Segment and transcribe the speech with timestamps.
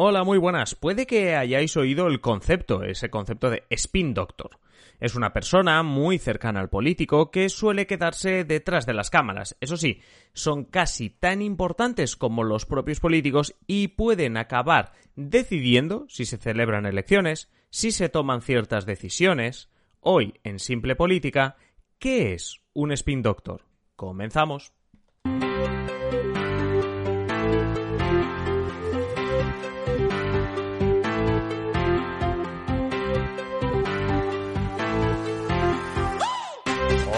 [0.00, 0.76] Hola, muy buenas.
[0.76, 4.60] Puede que hayáis oído el concepto, ese concepto de spin doctor.
[5.00, 9.56] Es una persona muy cercana al político que suele quedarse detrás de las cámaras.
[9.60, 10.00] Eso sí,
[10.34, 16.86] son casi tan importantes como los propios políticos y pueden acabar decidiendo si se celebran
[16.86, 19.68] elecciones, si se toman ciertas decisiones.
[19.98, 21.56] Hoy, en Simple Política,
[21.98, 23.62] ¿qué es un spin doctor?
[23.96, 24.72] Comenzamos.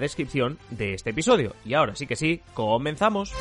[0.00, 1.54] descripción de este episodio.
[1.64, 3.32] Y ahora sí que sí, comenzamos.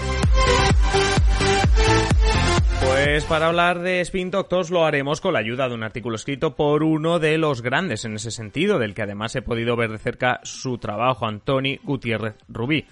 [2.81, 6.55] Pues para hablar de Spin Doctors lo haremos con la ayuda de un artículo escrito
[6.55, 9.97] por uno de los grandes en ese sentido, del que además he podido ver de
[9.97, 12.85] cerca su trabajo, Antoni Gutiérrez Rubí.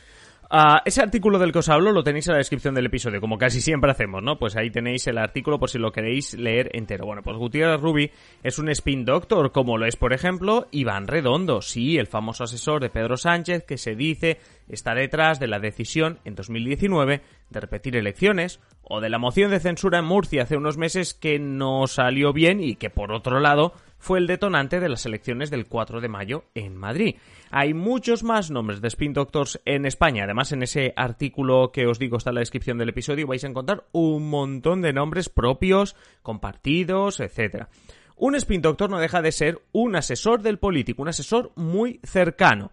[0.53, 3.37] Ah, ese artículo del que os hablo lo tenéis en la descripción del episodio, como
[3.37, 4.37] casi siempre hacemos, ¿no?
[4.37, 7.05] Pues ahí tenéis el artículo por si lo queréis leer entero.
[7.05, 8.11] Bueno, pues Gutiérrez Rubi
[8.43, 12.81] es un spin doctor, como lo es, por ejemplo, Iván Redondo, sí, el famoso asesor
[12.81, 17.95] de Pedro Sánchez que se dice está detrás de la decisión en 2019 de repetir
[17.95, 22.33] elecciones o de la moción de censura en Murcia hace unos meses que no salió
[22.33, 23.71] bien y que por otro lado
[24.01, 27.15] fue el detonante de las elecciones del 4 de mayo en Madrid.
[27.51, 30.23] Hay muchos más nombres de Spin Doctors en España.
[30.23, 33.47] Además, en ese artículo que os digo está en la descripción del episodio vais a
[33.47, 37.67] encontrar un montón de nombres propios, compartidos, etc.
[38.15, 42.71] Un Spin Doctor no deja de ser un asesor del político, un asesor muy cercano.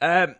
[0.00, 0.34] Eh,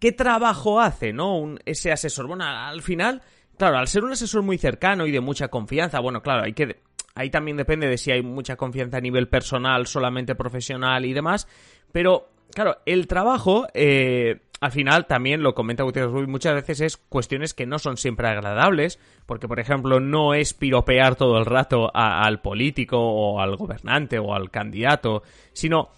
[0.00, 1.54] ¿Qué trabajo hace, no?
[1.64, 2.26] ese asesor.
[2.26, 3.22] Bueno, al final,
[3.56, 6.82] claro, al ser un asesor muy cercano y de mucha confianza, bueno, claro, hay que
[7.14, 11.46] Ahí también depende de si hay mucha confianza a nivel personal, solamente profesional y demás.
[11.92, 16.96] Pero, claro, el trabajo, eh, al final, también lo comenta Gutiérrez Rubí, muchas veces es
[16.96, 21.88] cuestiones que no son siempre agradables, porque, por ejemplo, no es piropear todo el rato
[21.94, 25.90] al político o al gobernante o al candidato, sino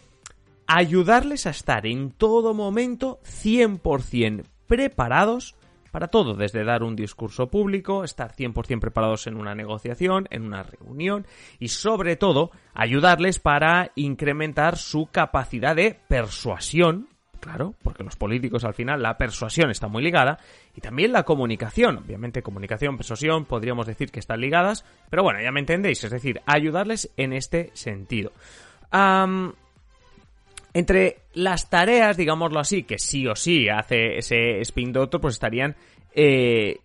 [0.66, 5.54] ayudarles a estar en todo momento 100% preparados
[5.90, 10.62] para todo, desde dar un discurso público, estar 100% preparados en una negociación, en una
[10.62, 11.26] reunión
[11.58, 17.08] y sobre todo ayudarles para incrementar su capacidad de persuasión,
[17.40, 20.38] claro, porque los políticos al final la persuasión está muy ligada
[20.74, 25.52] y también la comunicación, obviamente comunicación, persuasión, podríamos decir que están ligadas, pero bueno, ya
[25.52, 28.32] me entendéis, es decir, ayudarles en este sentido.
[30.76, 35.74] Entre las tareas, digámoslo así, que sí o sí hace ese spin doctor, pues estarían
[36.14, 36.80] eh,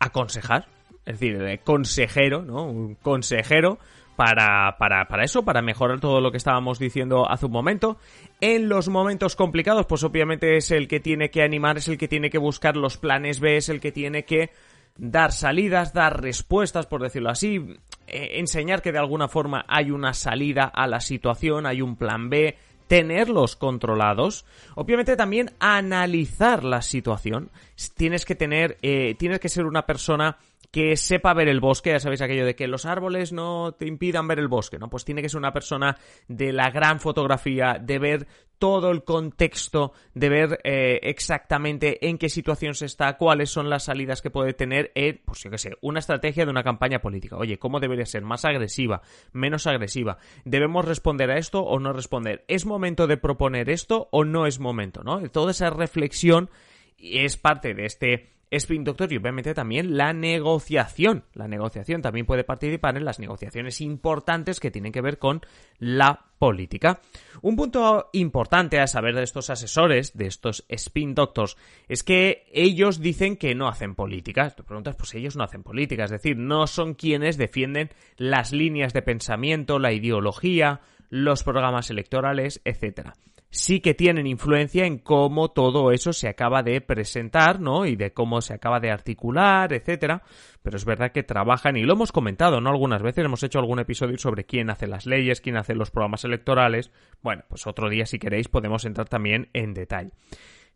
[0.00, 0.66] aconsejar,
[1.04, 2.64] es decir, de consejero, ¿no?
[2.64, 3.78] Un consejero
[4.16, 7.98] para, para, para eso, para mejorar todo lo que estábamos diciendo hace un momento.
[8.40, 12.08] En los momentos complicados, pues obviamente es el que tiene que animar, es el que
[12.08, 14.50] tiene que buscar los planes B, es el que tiene que
[14.96, 17.76] dar salidas, dar respuestas, por decirlo así,
[18.08, 22.28] eh, enseñar que de alguna forma hay una salida a la situación, hay un plan
[22.28, 22.56] B,
[22.86, 24.44] tenerlos controlados.
[24.74, 27.50] Obviamente también analizar la situación.
[27.96, 30.38] Tienes que tener, eh, tienes que ser una persona
[30.76, 34.28] que sepa ver el bosque, ya sabéis aquello de que los árboles no te impidan
[34.28, 34.90] ver el bosque, ¿no?
[34.90, 35.96] Pues tiene que ser una persona
[36.28, 38.26] de la gran fotografía, de ver
[38.58, 43.84] todo el contexto, de ver eh, exactamente en qué situación se está, cuáles son las
[43.84, 47.38] salidas que puede tener, en, pues yo qué sé, una estrategia de una campaña política.
[47.38, 48.20] Oye, ¿cómo debería ser?
[48.24, 49.00] ¿Más agresiva?
[49.32, 50.18] ¿Menos agresiva?
[50.44, 52.44] ¿Debemos responder a esto o no responder?
[52.48, 55.02] ¿Es momento de proponer esto o no es momento?
[55.02, 55.26] ¿No?
[55.30, 56.50] Toda esa reflexión
[56.98, 61.24] es parte de este Spin Doctor y obviamente también la negociación.
[61.34, 65.40] La negociación también puede participar en las negociaciones importantes que tienen que ver con
[65.78, 67.00] la política.
[67.42, 71.56] Un punto importante a saber de estos asesores, de estos Spin Doctors,
[71.88, 74.50] es que ellos dicen que no hacen política.
[74.50, 78.92] Te preguntas, pues ellos no hacen política, es decir, no son quienes defienden las líneas
[78.92, 83.14] de pensamiento, la ideología, los programas electorales, etcétera
[83.56, 87.86] sí que tienen influencia en cómo todo eso se acaba de presentar, ¿no?
[87.86, 90.22] Y de cómo se acaba de articular, etcétera.
[90.62, 92.70] Pero es verdad que trabajan, y lo hemos comentado, ¿no?
[92.70, 96.24] Algunas veces hemos hecho algún episodio sobre quién hace las leyes, quién hace los programas
[96.24, 96.90] electorales.
[97.22, 100.10] Bueno, pues otro día, si queréis, podemos entrar también en detalle.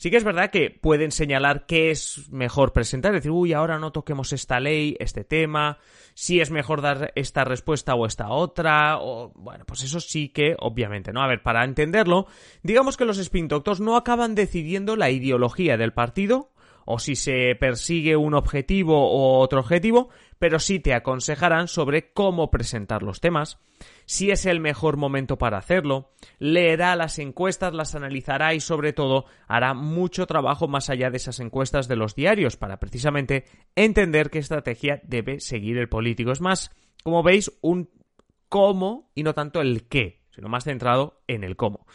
[0.01, 3.93] Sí que es verdad que pueden señalar qué es mejor presentar, decir, uy, ahora no
[3.93, 5.77] toquemos esta ley, este tema,
[6.15, 10.57] si es mejor dar esta respuesta o esta otra, o bueno, pues eso sí que,
[10.59, 11.21] obviamente, ¿no?
[11.21, 12.27] A ver, para entenderlo,
[12.63, 16.50] digamos que los spin doctors no acaban decidiendo la ideología del partido,
[16.91, 22.51] o si se persigue un objetivo o otro objetivo, pero sí te aconsejarán sobre cómo
[22.51, 23.59] presentar los temas,
[24.07, 29.27] si es el mejor momento para hacerlo, leerá las encuestas, las analizará y sobre todo
[29.47, 33.45] hará mucho trabajo más allá de esas encuestas de los diarios para precisamente
[33.77, 36.33] entender qué estrategia debe seguir el político.
[36.33, 36.71] Es más,
[37.03, 37.91] como veis, un
[38.49, 41.87] cómo y no tanto el qué, sino más centrado en el cómo.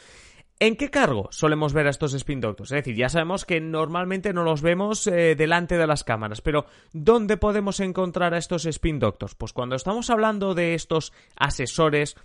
[0.57, 2.71] ¿En qué cargo solemos ver a estos spin doctors?
[2.71, 6.65] Es decir, ya sabemos que normalmente no los vemos eh, delante de las cámaras, pero
[6.93, 9.35] ¿dónde podemos encontrar a estos spin doctors?
[9.35, 12.15] Pues cuando estamos hablando de estos asesores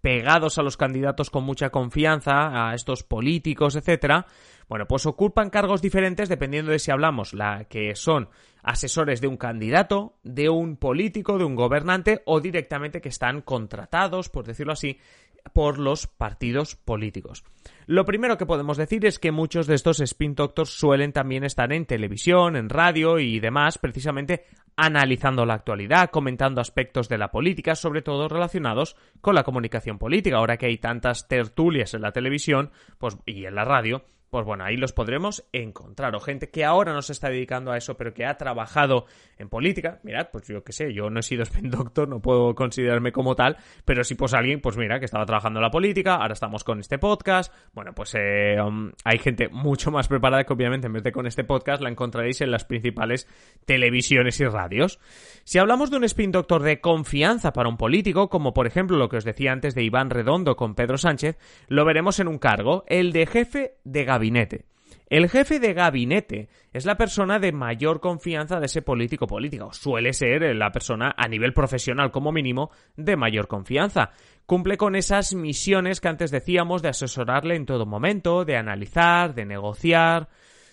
[0.00, 4.26] pegados a los candidatos con mucha confianza, a estos políticos, etcétera,
[4.68, 8.30] bueno, pues ocupan cargos diferentes dependiendo de si hablamos la que son
[8.62, 14.28] asesores de un candidato, de un político, de un gobernante o directamente que están contratados,
[14.28, 14.98] por decirlo así,
[15.52, 17.44] por los partidos políticos.
[17.86, 21.72] Lo primero que podemos decir es que muchos de estos spin doctors suelen también estar
[21.72, 24.44] en televisión, en radio y demás, precisamente
[24.76, 30.36] analizando la actualidad, comentando aspectos de la política, sobre todo relacionados con la comunicación política.
[30.36, 34.64] Ahora que hay tantas tertulias en la televisión pues, y en la radio, pues bueno,
[34.64, 36.14] ahí los podremos encontrar.
[36.14, 39.06] O gente que ahora no se está dedicando a eso, pero que ha trabajado
[39.38, 40.00] en política.
[40.02, 43.34] Mirad, pues yo qué sé, yo no he sido spin doctor, no puedo considerarme como
[43.34, 46.64] tal, pero sí pues alguien, pues mira, que estaba trabajando en la política, ahora estamos
[46.64, 47.52] con este podcast.
[47.72, 51.26] Bueno, pues eh, um, hay gente mucho más preparada que obviamente en vez de con
[51.26, 53.26] este podcast la encontraréis en las principales
[53.64, 54.98] televisiones y radios.
[55.44, 59.08] Si hablamos de un spin doctor de confianza para un político, como por ejemplo lo
[59.08, 61.38] que os decía antes de Iván Redondo con Pedro Sánchez,
[61.68, 64.66] lo veremos en un cargo, el de jefe de gabinete.
[65.06, 69.72] El jefe de gabinete es la persona de mayor confianza de ese político político.
[69.72, 74.10] Suele ser la persona a nivel profesional como mínimo de mayor confianza.
[74.44, 79.46] Cumple con esas misiones que antes decíamos de asesorarle en todo momento, de analizar, de
[79.46, 80.28] negociar.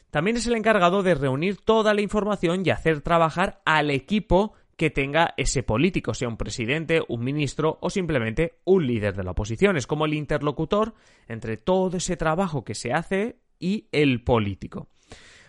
[0.10, 4.90] También es el encargado de reunir toda la información y hacer trabajar al equipo que
[4.90, 9.78] tenga ese político, sea un presidente, un ministro o simplemente un líder de la oposición.
[9.78, 10.94] Es como el interlocutor
[11.28, 14.90] entre todo ese trabajo que se hace y el político.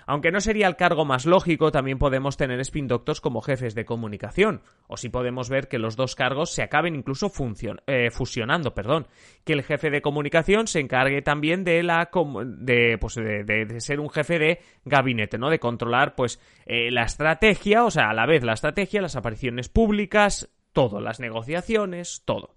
[0.06, 3.84] Aunque no sería el cargo más lógico, también podemos tener spin doctors como jefes de
[3.84, 7.30] comunicación, o si podemos ver que los dos cargos se acaben incluso
[7.86, 9.08] eh, fusionando, perdón,
[9.44, 12.08] que el jefe de comunicación se encargue también de la
[12.44, 15.50] de, pues de, ser un jefe de gabinete, ¿no?
[15.50, 19.68] De controlar pues eh, la estrategia, o sea, a la vez la estrategia, las apariciones
[19.68, 22.55] públicas, todo, las negociaciones, todo.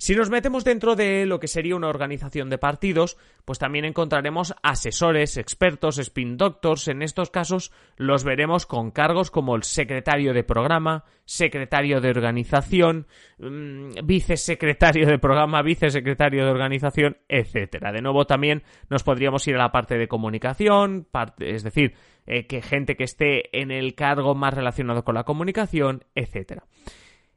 [0.00, 4.54] Si nos metemos dentro de lo que sería una organización de partidos, pues también encontraremos
[4.62, 6.88] asesores, expertos, spin doctors.
[6.88, 13.08] En estos casos los veremos con cargos como el secretario de programa, secretario de organización,
[13.40, 17.92] mm, vicesecretario de programa, vicesecretario de organización, etcétera.
[17.92, 21.08] De nuevo también nos podríamos ir a la parte de comunicación,
[21.40, 21.92] es decir,
[22.26, 26.64] eh, que gente que esté en el cargo más relacionado con la comunicación, etcétera.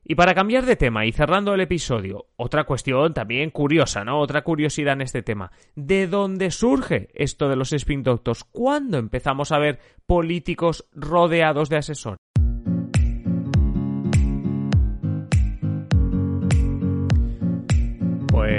[0.05, 4.19] Y para cambiar de tema y cerrando el episodio, otra cuestión también curiosa, ¿no?
[4.19, 5.51] Otra curiosidad en este tema.
[5.75, 8.44] ¿De dónde surge esto de los spin doctors?
[8.44, 12.19] ¿Cuándo empezamos a ver políticos rodeados de asesores?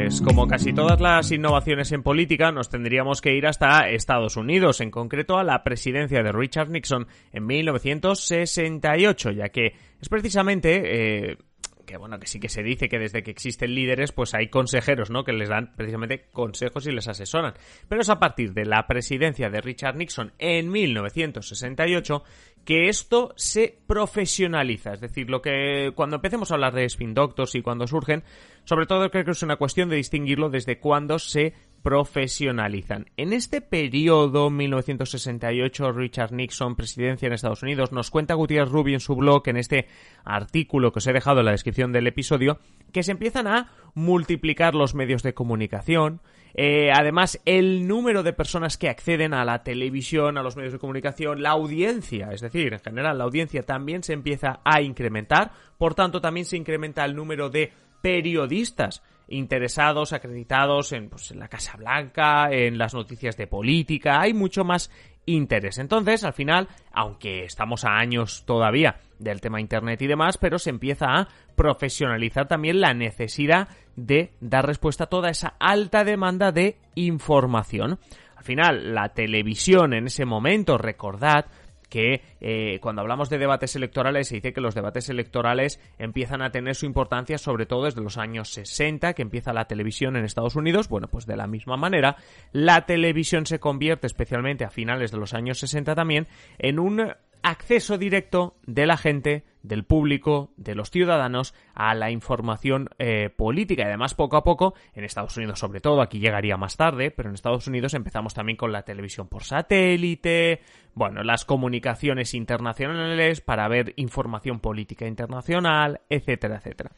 [0.05, 4.83] Pues como casi todas las innovaciones en política, nos tendríamos que ir hasta Estados Unidos,
[4.83, 11.39] en concreto a la presidencia de Richard Nixon en 1968, ya que es precisamente eh,
[11.85, 15.11] que bueno, que sí que se dice que desde que existen líderes, pues hay consejeros,
[15.11, 15.25] ¿no?
[15.25, 17.55] Que les dan precisamente consejos y les asesoran.
[17.89, 22.23] Pero es a partir de la presidencia de Richard Nixon en 1968
[22.65, 24.95] que esto se profesionaliza.
[24.95, 28.25] Es decir, lo que cuando empecemos a hablar de spin doctors y cuando surgen,
[28.65, 31.53] sobre todo creo que es una cuestión de distinguirlo desde cuándo se
[31.85, 33.11] profesionalizan.
[33.19, 39.01] En este periodo, 1968, Richard Nixon, presidencia en Estados Unidos, nos cuenta Gutiérrez Rubio en
[39.01, 39.87] su blog, en este
[40.25, 42.59] artículo que os he dejado en la descripción del episodio,
[42.91, 46.23] que se empiezan a multiplicar los medios de comunicación,
[46.55, 50.79] eh, además, el número de personas que acceden a la televisión, a los medios de
[50.79, 55.95] comunicación, la audiencia, es decir, en general, la audiencia también se empieza a incrementar, por
[55.95, 61.77] tanto, también se incrementa el número de periodistas interesados, acreditados en, pues, en la Casa
[61.77, 64.91] Blanca, en las noticias de política, hay mucho más
[65.27, 65.79] interés.
[65.79, 70.71] Entonces, al final, aunque estamos a años todavía del tema Internet y demás, pero se
[70.71, 76.77] empieza a profesionalizar también la necesidad de dar respuesta a toda esa alta demanda de
[76.95, 77.99] información
[78.37, 81.47] Al final, la televisión en ese momento, recordad,
[81.95, 86.51] que eh, cuando hablamos de debates electorales se dice que los debates electorales empiezan a
[86.51, 90.57] tener su importancia sobre todo desde los años 60 que empieza la televisión en Estados
[90.57, 90.89] Unidos.
[90.89, 92.17] Bueno, pues de la misma manera
[92.51, 96.27] la televisión se convierte especialmente a finales de los años 60 también
[96.59, 102.89] en un acceso directo de la gente, del público, de los ciudadanos a la información
[102.99, 103.83] eh, política.
[103.83, 107.29] Y además, poco a poco, en Estados Unidos sobre todo, aquí llegaría más tarde, pero
[107.29, 110.63] en Estados Unidos empezamos también con la televisión por satélite,
[110.95, 116.93] bueno, las comunicaciones internacionales para ver información política internacional, etcétera, etcétera.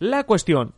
[0.00, 0.74] La cuestión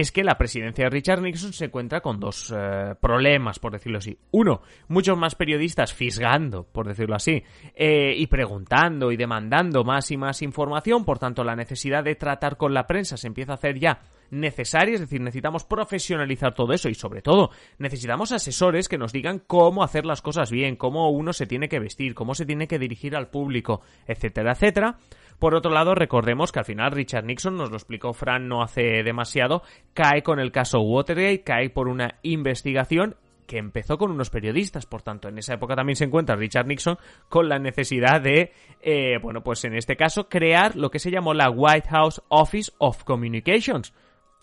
[0.00, 3.98] es que la presidencia de Richard Nixon se encuentra con dos eh, problemas, por decirlo
[3.98, 4.16] así.
[4.30, 7.42] Uno, muchos más periodistas fisgando, por decirlo así,
[7.74, 12.56] eh, y preguntando y demandando más y más información, por tanto la necesidad de tratar
[12.56, 14.00] con la prensa se empieza a hacer ya
[14.30, 19.40] necesaria, es decir, necesitamos profesionalizar todo eso y sobre todo necesitamos asesores que nos digan
[19.46, 22.78] cómo hacer las cosas bien, cómo uno se tiene que vestir, cómo se tiene que
[22.78, 24.98] dirigir al público, etcétera, etcétera.
[25.38, 29.02] Por otro lado, recordemos que al final Richard Nixon, nos lo explicó Fran no hace
[29.04, 29.62] demasiado,
[29.94, 33.16] cae con el caso Watergate, cae por una investigación
[33.46, 36.98] que empezó con unos periodistas, por tanto, en esa época también se encuentra Richard Nixon
[37.28, 38.52] con la necesidad de,
[38.82, 42.72] eh, bueno, pues en este caso, crear lo que se llamó la White House Office
[42.78, 43.94] of Communications,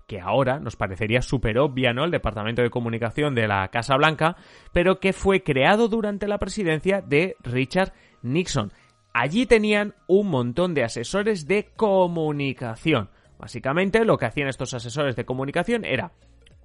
[0.07, 2.03] que ahora nos parecería súper obvia, ¿no?
[2.03, 4.37] El Departamento de Comunicación de la Casa Blanca,
[4.71, 8.71] pero que fue creado durante la presidencia de Richard Nixon.
[9.17, 13.09] Allí tenían un montón de asesores de comunicación.
[13.39, 16.11] Básicamente lo que hacían estos asesores de comunicación era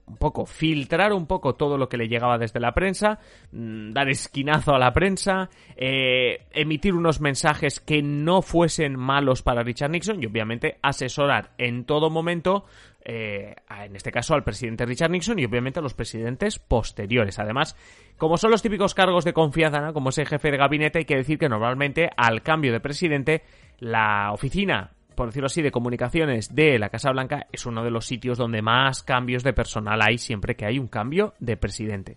[0.04, 3.20] un poco filtrar un poco todo lo que le llegaba desde la prensa,
[3.52, 9.62] mm, dar esquinazo a la prensa, eh, emitir unos mensajes que no fuesen malos para
[9.62, 12.64] Richard Nixon y obviamente asesorar en todo momento
[13.04, 13.54] eh,
[13.84, 17.38] en este caso al presidente Richard Nixon y obviamente a los presidentes posteriores.
[17.38, 17.76] Además,
[18.18, 21.38] como son los típicos cargos de confianza, como ese jefe de gabinete, hay que decir
[21.38, 23.42] que normalmente al cambio de presidente,
[23.78, 28.06] la oficina por decirlo así, de comunicaciones de la Casa Blanca es uno de los
[28.06, 32.16] sitios donde más cambios de personal hay siempre que hay un cambio de presidente.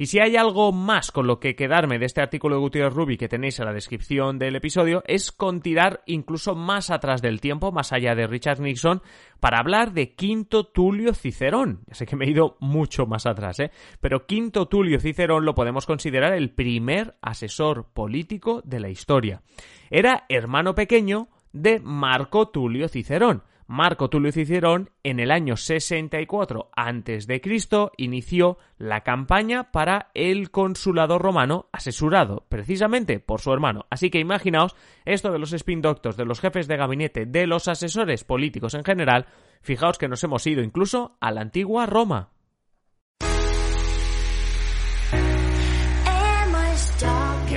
[0.00, 3.18] Y si hay algo más con lo que quedarme de este artículo de Gutiérrez Ruby
[3.18, 7.70] que tenéis en la descripción del episodio, es con tirar incluso más atrás del tiempo,
[7.70, 9.02] más allá de Richard Nixon,
[9.40, 11.82] para hablar de Quinto Tulio Cicerón.
[11.86, 13.72] Ya sé que me he ido mucho más atrás, ¿eh?
[14.00, 19.42] Pero Quinto Tulio Cicerón lo podemos considerar el primer asesor político de la historia.
[19.90, 23.42] Era hermano pequeño de Marco Tulio Cicerón.
[23.72, 27.40] Marco Tulio Cicerón en el año 64 a.C.
[27.98, 33.86] inició la campaña para el consulado romano asesorado precisamente por su hermano.
[33.88, 34.74] Así que imaginaos
[35.04, 38.82] esto de los spin doctors, de los jefes de gabinete, de los asesores políticos en
[38.82, 39.26] general,
[39.62, 42.30] fijaos que nos hemos ido incluso a la antigua Roma.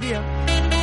[0.00, 0.79] día.